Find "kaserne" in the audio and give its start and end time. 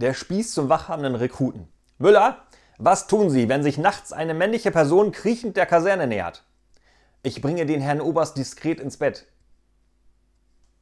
5.66-6.06